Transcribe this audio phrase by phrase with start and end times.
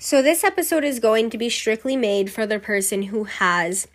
[0.00, 3.88] So, this episode is going to be strictly made for the person who has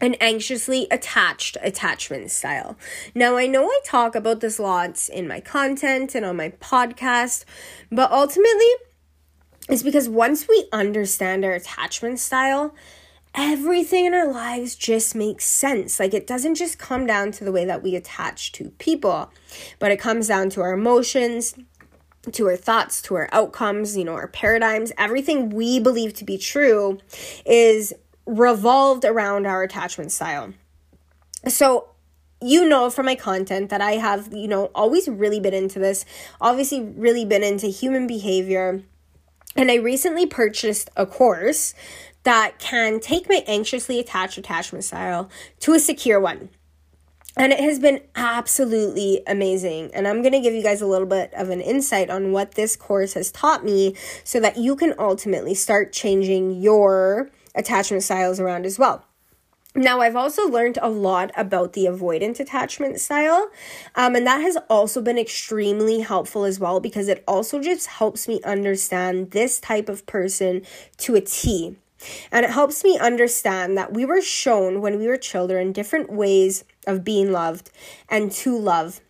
[0.00, 2.76] an anxiously attached attachment style.
[3.14, 7.44] Now, I know I talk about this lots in my content and on my podcast,
[7.92, 8.66] but ultimately,
[9.68, 12.74] it's because once we understand our attachment style,
[13.32, 16.00] everything in our lives just makes sense.
[16.00, 19.30] Like it doesn't just come down to the way that we attach to people,
[19.78, 21.54] but it comes down to our emotions,
[22.30, 26.38] to our thoughts, to our outcomes, you know, our paradigms, everything we believe to be
[26.38, 26.98] true
[27.44, 27.92] is
[28.26, 30.52] revolved around our attachment style.
[31.48, 31.88] So,
[32.40, 36.04] you know from my content that I have, you know, always really been into this,
[36.40, 38.82] obviously, really been into human behavior.
[39.54, 41.74] And I recently purchased a course
[42.24, 45.28] that can take my anxiously attached attachment style
[45.60, 46.48] to a secure one
[47.36, 49.90] and it has been absolutely amazing.
[49.94, 52.54] And I'm going to give you guys a little bit of an insight on what
[52.54, 58.38] this course has taught me so that you can ultimately start changing your attachment styles
[58.38, 59.04] around as well.
[59.74, 63.50] Now, I've also learned a lot about the avoidant attachment style,
[63.94, 68.28] um, and that has also been extremely helpful as well because it also just helps
[68.28, 70.60] me understand this type of person
[70.98, 71.78] to a T.
[72.30, 76.64] And it helps me understand that we were shown when we were children different ways
[76.86, 77.70] of being loved
[78.08, 79.00] and to love.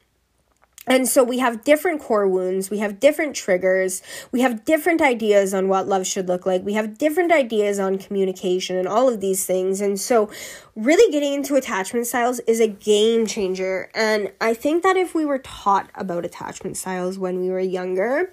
[0.84, 5.54] And so we have different core wounds, we have different triggers, we have different ideas
[5.54, 9.20] on what love should look like, we have different ideas on communication and all of
[9.20, 9.80] these things.
[9.80, 10.28] And so,
[10.74, 13.90] really getting into attachment styles is a game changer.
[13.94, 18.32] And I think that if we were taught about attachment styles when we were younger,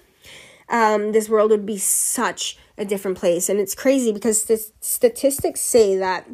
[0.68, 3.48] um, this world would be such a different place.
[3.48, 6.26] And it's crazy because st- statistics say that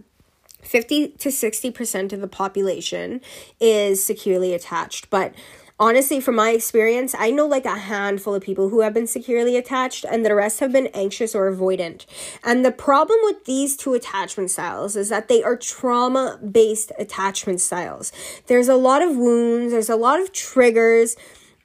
[0.67, 3.20] 50 to 60% of the population
[3.61, 5.11] is securely attached.
[5.11, 5.34] But
[5.78, 9.56] honestly, from my experience, I know like a handful of people who have been securely
[9.56, 12.06] attached, and the rest have been anxious or avoidant.
[12.45, 17.61] And the problem with these two attachment styles is that they are trauma based attachment
[17.61, 18.12] styles.
[18.47, 21.17] There's a lot of wounds, there's a lot of triggers,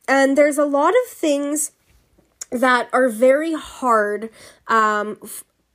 [0.08, 1.72] and there's a lot of things
[2.52, 4.30] that are very hard
[4.68, 5.18] um,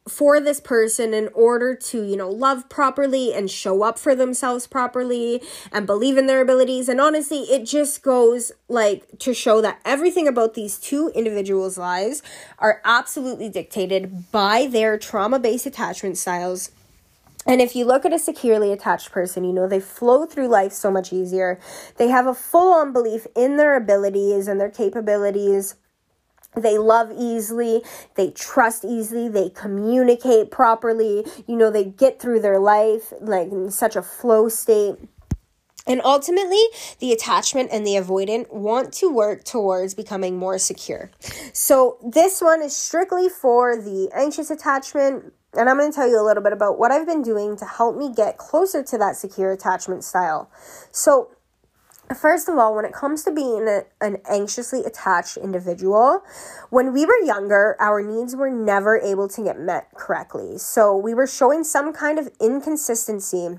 [0.09, 4.67] for this person in order to, you know, love properly and show up for themselves
[4.67, 6.89] properly and believe in their abilities.
[6.89, 12.22] And honestly, it just goes like to show that everything about these two individuals' lives
[12.59, 16.71] are absolutely dictated by their trauma based attachment styles.
[17.47, 20.72] And if you look at a securely attached person, you know, they flow through life
[20.72, 21.61] so much easier.
[21.97, 25.77] They have a full on belief in their abilities and their capabilities
[26.56, 27.83] they love easily,
[28.15, 33.71] they trust easily, they communicate properly, you know, they get through their life like in
[33.71, 34.97] such a flow state.
[35.89, 36.62] And ultimately,
[36.99, 41.12] the attachment and the avoidant want to work towards becoming more secure.
[41.53, 45.33] So, this one is strictly for the anxious attachment.
[45.56, 47.65] And I'm going to tell you a little bit about what I've been doing to
[47.65, 50.50] help me get closer to that secure attachment style.
[50.91, 51.31] So,
[52.15, 56.22] First of all, when it comes to being a, an anxiously attached individual,
[56.71, 60.59] when we were younger, our needs were never able to get met correctly.
[60.59, 63.59] So we were showing some kind of inconsistency.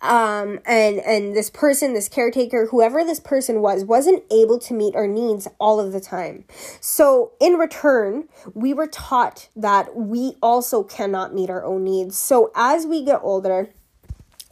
[0.00, 4.96] Um, and and this person, this caretaker, whoever this person was, wasn't able to meet
[4.96, 6.44] our needs all of the time.
[6.80, 12.18] So in return, we were taught that we also cannot meet our own needs.
[12.18, 13.70] So as we get older,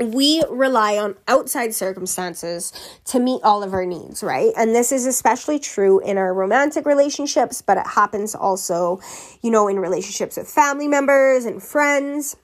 [0.00, 2.72] we rely on outside circumstances
[3.06, 4.52] to meet all of our needs, right?
[4.56, 9.00] And this is especially true in our romantic relationships, but it happens also,
[9.42, 12.36] you know, in relationships with family members and friends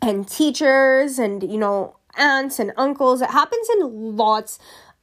[0.00, 3.22] and teachers and, you know, aunts and uncles.
[3.22, 4.58] It happens in lots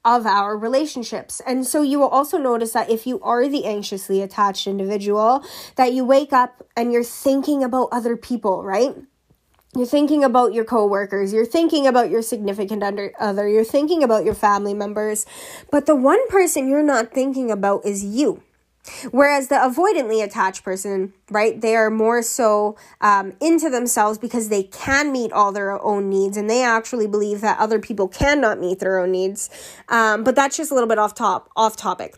[0.06, 1.42] of our relationships.
[1.46, 5.44] And so you will also notice that if you are the anxiously attached individual,
[5.76, 8.96] that you wake up and you're thinking about other people, right?
[9.76, 14.26] You're thinking about your coworkers, you're thinking about your significant under, other, you're thinking about
[14.26, 15.28] your family members,
[15.70, 18.42] but the one person you're not thinking about is you.
[19.12, 24.64] Whereas the avoidantly attached person, right, they are more so um, into themselves because they
[24.64, 28.80] can meet all their own needs and they actually believe that other people cannot meet
[28.80, 29.52] their own needs.
[29.90, 32.16] Um, but that's just a little bit off top, off topic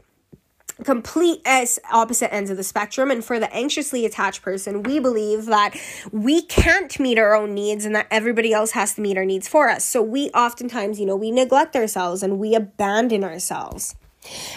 [0.83, 3.11] complete as opposite ends of the spectrum.
[3.11, 5.75] And for the anxiously attached person we believe that
[6.11, 9.47] we can't meet our own needs and that everybody else has to meet our needs
[9.47, 9.85] for us.
[9.85, 13.95] So we oftentimes you know we neglect ourselves and we abandon ourselves.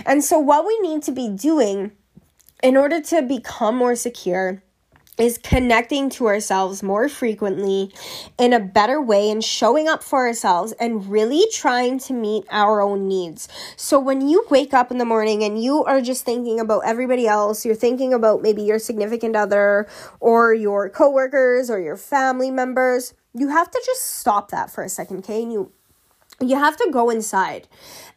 [0.05, 1.93] And so what we need to be doing
[2.63, 4.63] in order to become more secure
[5.19, 7.93] is connecting to ourselves more frequently
[8.39, 12.81] in a better way and showing up for ourselves and really trying to meet our
[12.81, 13.49] own needs.
[13.77, 17.27] So when you wake up in the morning and you are just thinking about everybody
[17.27, 19.87] else, you're thinking about maybe your significant other
[20.21, 24.89] or your coworkers or your family members, you have to just stop that for a
[24.89, 25.43] second, okay?
[25.43, 25.73] And you
[26.41, 27.69] you have to go inside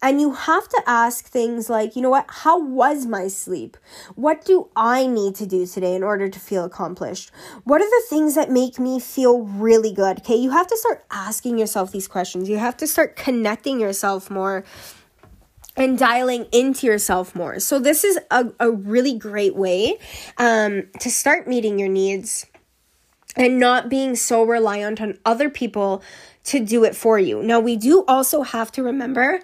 [0.02, 3.78] and you have to ask things like, you know what, how was my sleep?
[4.16, 7.32] What do I need to do today in order to feel accomplished?
[7.64, 10.20] What are the things that make me feel really good?
[10.20, 12.50] Okay, you have to start asking yourself these questions.
[12.50, 14.64] You have to start connecting yourself more
[15.76, 17.60] and dialing into yourself more.
[17.60, 20.00] So, this is a, a really great way
[20.38, 22.48] um, to start meeting your needs
[23.38, 26.04] and not being so reliant on other people
[26.46, 27.42] to do it for you.
[27.44, 29.40] Now, we do also have to remember,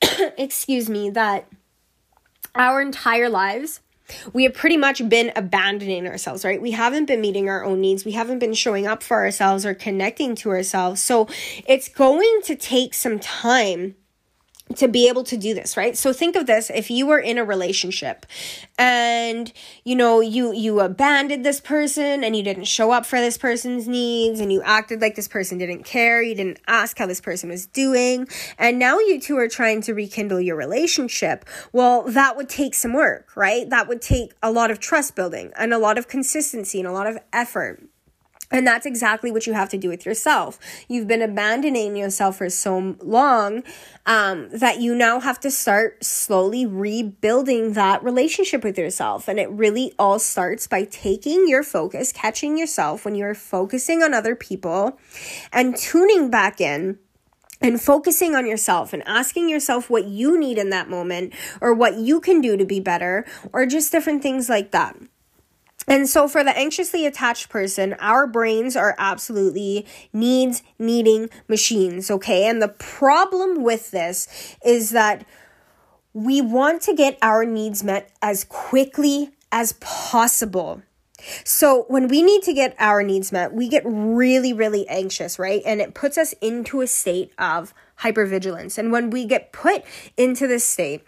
[0.38, 1.48] excuse me, that
[2.54, 3.80] our entire lives,
[4.32, 6.60] we have pretty much been abandoning ourselves, right?
[6.60, 8.04] We haven't been meeting our own needs.
[8.04, 11.02] We haven't been showing up for ourselves or connecting to ourselves.
[11.02, 11.28] So
[11.66, 13.94] it's going to take some time
[14.76, 15.96] to be able to do this right?
[15.96, 18.26] So think of this if you were in a relationship
[18.78, 19.52] and
[19.84, 23.88] you know you you abandoned this person and you didn't show up for this person's
[23.88, 27.48] needs and you acted like this person didn't care you didn't ask how this person
[27.48, 28.26] was doing
[28.58, 32.92] and now you two are trying to rekindle your relationship well that would take some
[32.92, 33.70] work right?
[33.70, 36.92] That would take a lot of trust building and a lot of consistency and a
[36.92, 37.82] lot of effort
[38.50, 40.58] and that's exactly what you have to do with yourself.
[40.88, 43.62] You've been abandoning yourself for so long
[44.06, 49.28] um, that you now have to start slowly rebuilding that relationship with yourself.
[49.28, 54.14] And it really all starts by taking your focus, catching yourself when you're focusing on
[54.14, 54.98] other people,
[55.52, 56.98] and tuning back in
[57.60, 61.96] and focusing on yourself and asking yourself what you need in that moment or what
[61.96, 64.96] you can do to be better or just different things like that.
[65.88, 72.46] And so, for the anxiously attached person, our brains are absolutely needs needing machines, okay?
[72.46, 75.26] And the problem with this is that
[76.12, 80.82] we want to get our needs met as quickly as possible.
[81.44, 85.62] So, when we need to get our needs met, we get really, really anxious, right?
[85.64, 88.78] And it puts us into a state of hypervigilance.
[88.78, 89.84] And when we get put
[90.16, 91.02] into this state,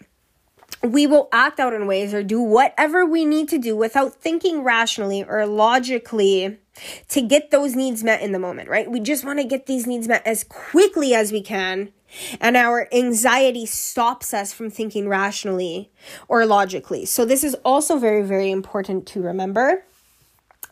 [0.83, 4.63] we will act out in ways or do whatever we need to do without thinking
[4.63, 6.57] rationally or logically
[7.09, 8.89] to get those needs met in the moment, right?
[8.89, 11.91] We just want to get these needs met as quickly as we can.
[12.41, 15.91] And our anxiety stops us from thinking rationally
[16.27, 17.05] or logically.
[17.05, 19.85] So, this is also very, very important to remember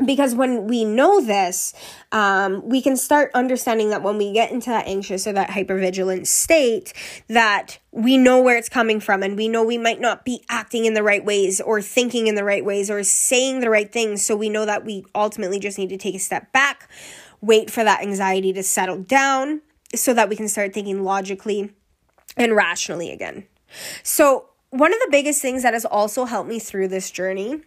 [0.05, 1.73] because when we know this,
[2.11, 6.25] um, we can start understanding that when we get into that anxious or that hypervigilant
[6.25, 6.93] state,
[7.27, 10.85] that we know where it's coming from and we know we might not be acting
[10.85, 14.25] in the right ways or thinking in the right ways or saying the right things.
[14.25, 16.89] So we know that we ultimately just need to take a step back,
[17.41, 19.61] wait for that anxiety to settle down
[19.95, 21.73] so that we can start thinking logically
[22.37, 23.45] and rationally again.
[24.03, 27.63] So, one of the biggest things that has also helped me through this journey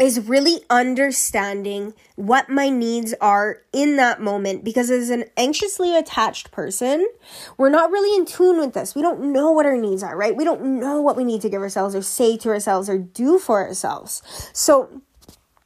[0.00, 6.50] is really understanding what my needs are in that moment because as an anxiously attached
[6.50, 7.06] person,
[7.58, 8.94] we're not really in tune with this.
[8.94, 10.34] We don't know what our needs are, right?
[10.34, 13.38] We don't know what we need to give ourselves or say to ourselves or do
[13.38, 14.22] for ourselves.
[14.54, 15.02] So,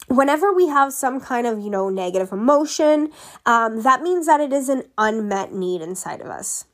[0.08, 3.10] whenever we have some kind of, you know, negative emotion,
[3.46, 6.66] um, that means that it is an unmet need inside of us.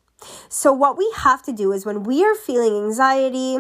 [0.49, 3.59] So, what we have to do is when we are feeling anxiety,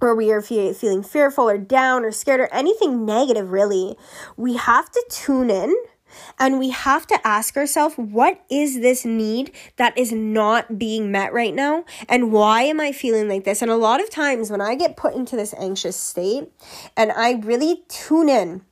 [0.00, 3.96] or we are fe- feeling fearful or down or scared or anything negative, really,
[4.36, 5.74] we have to tune in
[6.38, 11.32] and we have to ask ourselves, what is this need that is not being met
[11.32, 11.84] right now?
[12.08, 13.62] And why am I feeling like this?
[13.62, 16.50] And a lot of times when I get put into this anxious state
[16.96, 18.62] and I really tune in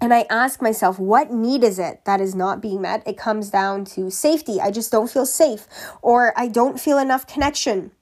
[0.00, 3.06] and I ask myself, what need is it that is not being met?
[3.06, 4.60] It comes down to safety.
[4.60, 5.68] I just don't feel safe,
[6.02, 7.92] or I don't feel enough connection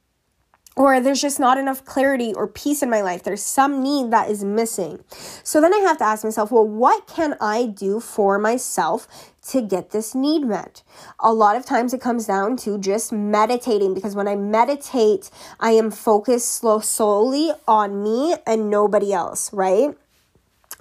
[0.81, 3.23] or there's just not enough clarity or peace in my life.
[3.23, 5.05] There's some need that is missing.
[5.43, 9.07] So then I have to ask myself, well, what can I do for myself
[9.49, 10.83] to get this need met?
[11.19, 15.29] A lot of times it comes down to just meditating because when I meditate,
[15.61, 19.95] I am focused slow solely on me and nobody else, right?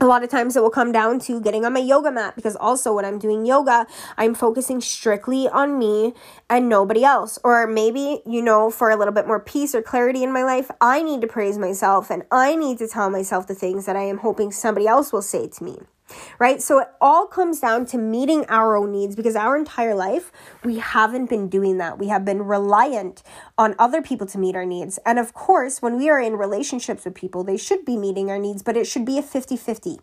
[0.01, 2.55] A lot of times it will come down to getting on my yoga mat because
[2.55, 3.85] also when I'm doing yoga,
[4.17, 6.13] I'm focusing strictly on me
[6.49, 7.37] and nobody else.
[7.43, 10.71] Or maybe, you know, for a little bit more peace or clarity in my life,
[10.79, 14.03] I need to praise myself and I need to tell myself the things that I
[14.03, 15.79] am hoping somebody else will say to me
[16.39, 16.61] right?
[16.61, 20.31] So it all comes down to meeting our own needs because our entire life
[20.63, 21.97] we haven't been doing that.
[21.97, 23.23] We have been reliant
[23.57, 24.99] on other people to meet our needs.
[25.05, 28.39] And of course, when we are in relationships with people, they should be meeting our
[28.39, 29.99] needs, but it should be a 50 50.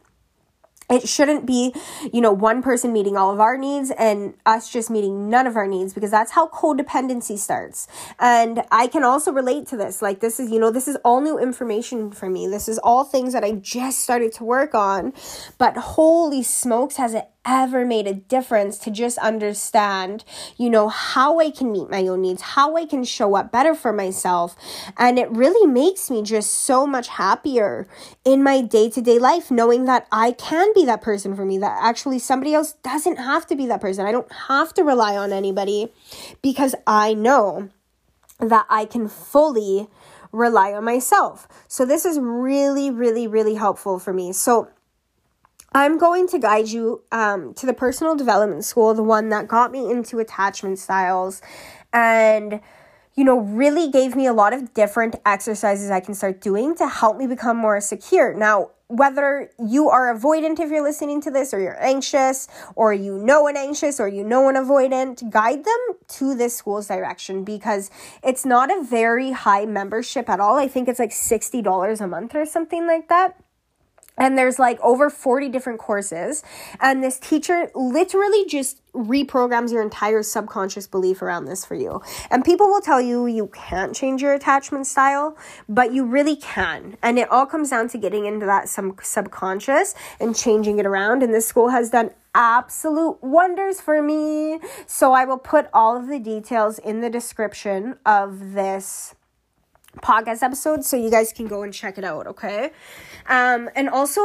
[0.89, 1.75] It shouldn't be,
[2.13, 5.57] you know, one person meeting all of our needs and us just meeting none of
[5.57, 7.89] our needs because that's how codependency starts.
[8.19, 10.01] And I can also relate to this.
[10.01, 12.47] Like, this is, you know, this is all new information for me.
[12.47, 15.13] This is all things that I just started to work on.
[15.59, 20.25] But holy smokes, has it ever made a difference to just understand,
[20.57, 23.75] you know, how I can meet my own needs, how I can show up better
[23.75, 24.57] for myself.
[24.99, 27.87] And it really makes me just so much happier
[28.25, 31.59] in my day to day life, knowing that I can be that person for me,
[31.59, 34.05] that actually somebody else doesn't have to be that person.
[34.05, 35.93] I don't have to rely on anybody
[36.43, 37.71] because I know
[38.41, 39.89] that I can fully
[40.33, 41.49] rely on myself.
[41.69, 44.33] So this is really, really, really helpful for me.
[44.33, 44.69] So
[45.77, 49.71] I'm going to guide you um, to the personal development school, the one that got
[49.71, 51.43] me into attachment styles
[51.93, 52.63] and,
[53.15, 56.89] you know, really gave me a lot of different exercises I can start doing to
[56.89, 58.33] help me become more secure.
[58.33, 63.19] Now, whether you are avoidant if you're listening to this, or you're anxious, or you
[63.19, 67.91] know an anxious, or you know an avoidant, guide them to this school's direction because
[68.23, 70.57] it's not a very high membership at all.
[70.57, 73.37] I think it's like $60 a month or something like that
[74.17, 76.43] and there's like over 40 different courses.
[76.81, 82.01] And this teacher literally just reprograms your entire subconscious belief around this for you.
[82.31, 85.37] And people will tell you you can't change your attachment style
[85.69, 86.97] but you really can.
[87.03, 91.23] And it all comes down to getting into that some subconscious and changing it around.
[91.23, 94.61] And this school has done absolute wonders for me.
[94.87, 99.15] So i will put all of the details in the description of this
[100.03, 102.71] podcast episode so you guys can go and check it out, okay?
[103.29, 104.21] Um, and also,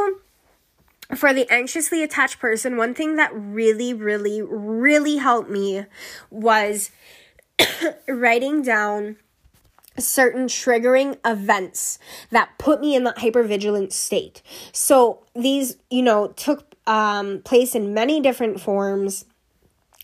[1.14, 5.84] for the anxiously attached person, one thing that really, really, really helped me
[6.30, 6.90] was
[8.08, 9.16] writing down
[9.98, 11.98] certain triggering events
[12.30, 14.42] that put me in that hypervigilant state.
[14.72, 19.24] So these, you know, took um, place in many different forms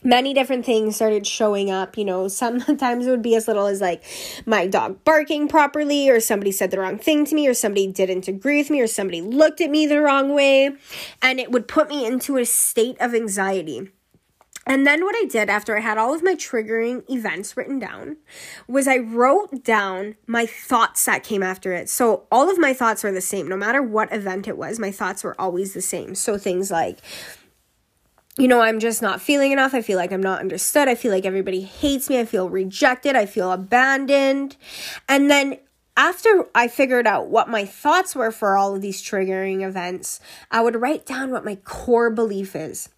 [0.02, 1.96] many different things started showing up.
[1.96, 4.02] You know, sometimes it would be as little as like
[4.46, 8.28] my dog barking properly, or somebody said the wrong thing to me, or somebody didn't
[8.28, 10.70] agree with me, or somebody looked at me the wrong way.
[11.22, 13.90] And it would put me into a state of anxiety.
[14.68, 18.18] And then what I did after I had all of my triggering events written down
[18.68, 21.88] was I wrote down my thoughts that came after it.
[21.88, 23.48] So all of my thoughts were the same.
[23.48, 26.14] No matter what event it was, my thoughts were always the same.
[26.14, 26.98] So things like,
[28.38, 29.74] you know, I'm just not feeling enough.
[29.74, 30.88] I feel like I'm not understood.
[30.88, 32.20] I feel like everybody hates me.
[32.20, 33.16] I feel rejected.
[33.16, 34.56] I feel abandoned.
[35.08, 35.58] And then
[35.96, 40.60] after I figured out what my thoughts were for all of these triggering events, I
[40.60, 42.88] would write down what my core belief is.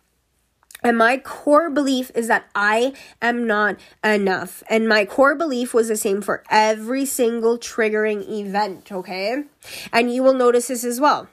[0.83, 4.63] And my core belief is that I am not enough.
[4.69, 9.45] And my core belief was the same for every single triggering event, okay?
[9.93, 11.29] And you will notice this as well.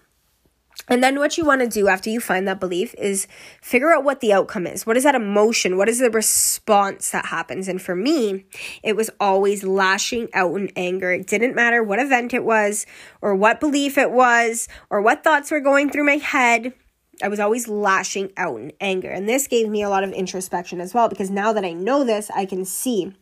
[0.90, 3.28] And then what you want to do after you find that belief is
[3.62, 4.86] figure out what the outcome is.
[4.86, 5.76] What is that emotion?
[5.76, 7.68] What is the response that happens?
[7.68, 8.46] And for me,
[8.84, 11.12] it was always lashing out in anger.
[11.12, 12.86] It didn't matter what event it was
[13.22, 16.74] or what belief it was or what thoughts were going through my head.
[17.22, 19.10] I was always lashing out in anger.
[19.10, 22.04] And this gave me a lot of introspection as well because now that I know
[22.06, 23.14] this, I can see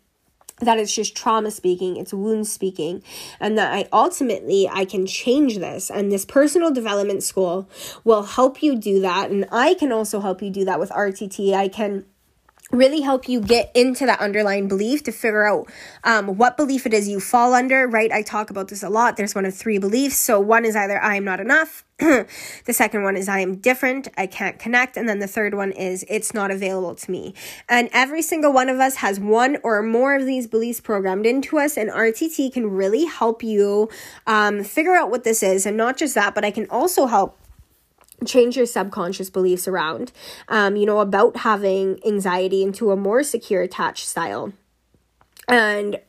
[0.62, 3.03] that it's just trauma speaking it's wound speaking
[3.39, 7.69] and that i ultimately i can change this and this personal development school
[8.03, 11.53] will help you do that and i can also help you do that with rtt
[11.53, 12.05] i can
[12.72, 15.69] really help you get into that underlying belief to figure out
[16.03, 19.17] um, what belief it is you fall under right i talk about this a lot
[19.17, 22.27] there's one of three beliefs so one is either i am not enough the
[22.74, 24.98] second one is I am different, I can't connect.
[24.98, 27.34] And then the third one is it's not available to me.
[27.69, 31.57] And every single one of us has one or more of these beliefs programmed into
[31.57, 31.77] us.
[31.77, 33.89] And RTT can really help you
[34.27, 35.65] um, figure out what this is.
[35.65, 37.39] And not just that, but I can also help
[38.25, 40.12] change your subconscious beliefs around,
[40.48, 44.53] um, you know, about having anxiety into a more secure attached style.
[45.48, 46.00] And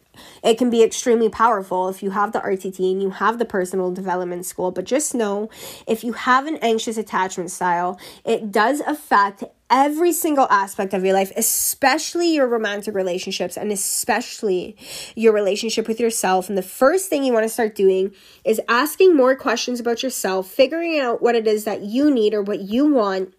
[0.42, 3.90] it can be extremely powerful if you have the RTT and you have the personal
[3.92, 4.70] development school.
[4.70, 5.50] But just know
[5.86, 11.14] if you have an anxious attachment style, it does affect every single aspect of your
[11.14, 14.76] life, especially your romantic relationships and especially
[15.14, 16.48] your relationship with yourself.
[16.48, 18.12] And the first thing you want to start doing
[18.44, 22.42] is asking more questions about yourself, figuring out what it is that you need or
[22.42, 23.34] what you want,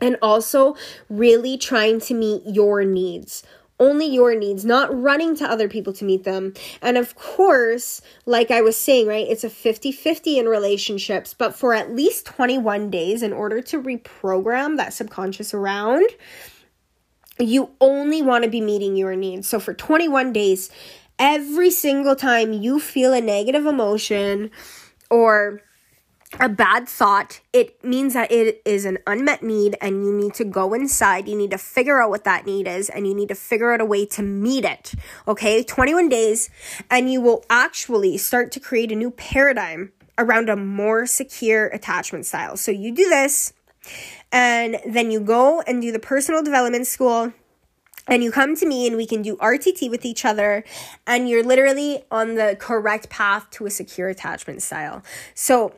[0.00, 0.76] and also
[1.08, 3.42] really trying to meet your needs
[3.78, 6.54] only your needs, not running to other people to meet them.
[6.80, 11.54] And of course, like I was saying, right, it's a 50 50 in relationships, but
[11.54, 16.08] for at least 21 days, in order to reprogram that subconscious around,
[17.38, 19.46] you only want to be meeting your needs.
[19.46, 20.70] So for 21 days,
[21.18, 24.50] every single time you feel a negative emotion
[25.10, 25.60] or
[26.40, 30.44] a bad thought, it means that it is an unmet need and you need to
[30.44, 31.28] go inside.
[31.28, 33.80] You need to figure out what that need is and you need to figure out
[33.80, 34.94] a way to meet it.
[35.26, 36.50] Okay, 21 days,
[36.90, 42.26] and you will actually start to create a new paradigm around a more secure attachment
[42.26, 42.56] style.
[42.56, 43.52] So you do this,
[44.32, 47.32] and then you go and do the personal development school
[48.08, 50.64] and you come to me and we can do RTT with each other
[51.06, 55.02] and you're literally on the correct path to a secure attachment style.
[55.34, 55.74] So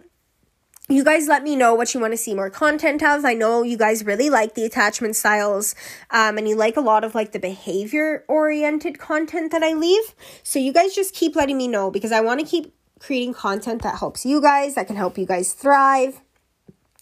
[0.89, 3.25] you guys let me know what you want to see more content of.
[3.25, 5.75] I know you guys really like the attachment styles
[6.11, 10.15] um, and you like a lot of like the behavior oriented content that I leave.
[10.43, 13.83] So you guys just keep letting me know because I want to keep creating content
[13.83, 16.23] that helps you guys, that can help you guys thrive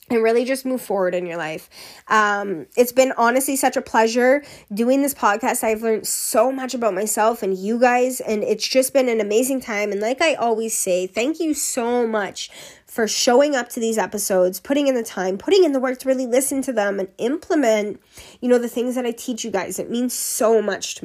[0.09, 1.69] and really just move forward in your life.
[2.09, 5.65] Um, it's been honestly such a pleasure doing this podcast.
[5.65, 9.61] I've learned so much about myself and you guys, and it's just been an amazing
[9.61, 9.91] time.
[9.91, 12.51] And like I always say, thank you so much
[12.97, 16.09] for showing up to these episodes, putting in the time, putting in the work to
[16.09, 18.01] really listen to them and implement,
[18.41, 19.79] you know, the things that I teach you guys.
[19.79, 21.05] It means so much to